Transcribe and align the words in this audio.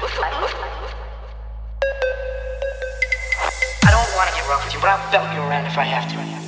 I 0.00 0.06
don't 3.90 4.14
want 4.14 4.30
to 4.30 4.34
get 4.36 4.48
rough 4.48 4.64
with 4.64 4.74
you, 4.74 4.80
but 4.80 4.90
I'll 4.90 5.10
belt 5.10 5.34
you 5.34 5.40
around 5.40 5.66
if 5.66 5.76
I 5.76 5.84
have 5.84 6.08
to. 6.12 6.47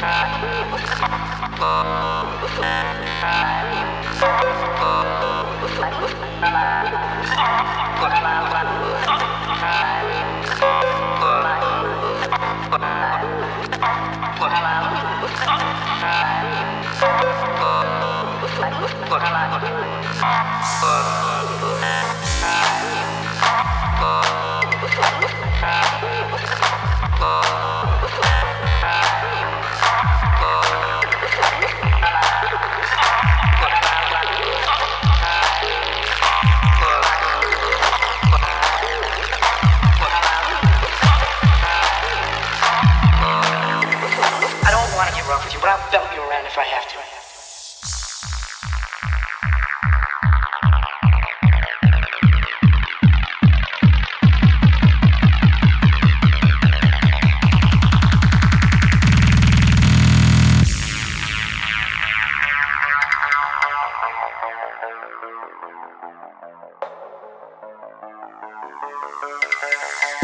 Bye. 0.00 0.38
rough 45.28 45.44
with 45.44 45.52
you, 45.52 45.60
but 45.60 45.68
I'll 45.68 45.92
belt 45.92 46.08
you 46.14 46.22
around 46.22 46.46
if 46.46 46.56
I 46.56 46.64
have 46.64 46.88
to. 46.88 46.96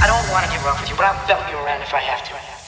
I 0.00 0.06
don't 0.06 0.30
want 0.32 0.46
to 0.46 0.50
get 0.50 0.64
rough 0.64 0.80
with 0.80 0.88
you, 0.88 0.96
but 0.96 1.04
I'll 1.04 1.28
belt 1.28 1.44
you 1.50 1.58
around 1.58 1.82
if 1.82 1.92
I 1.92 2.00
have 2.00 2.24
to. 2.28 2.63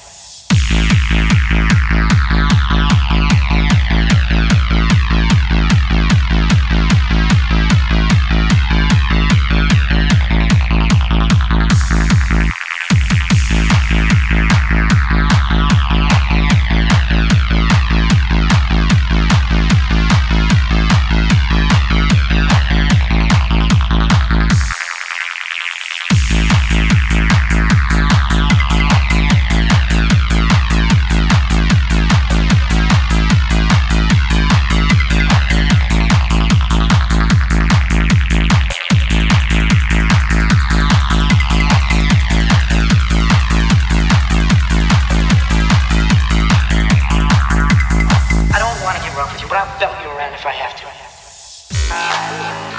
Yeah. 52.38 52.72